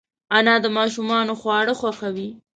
[0.37, 2.29] انا د ماشومانو خواړه خوښوي